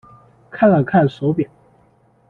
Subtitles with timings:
[0.49, 1.47] 看了看手表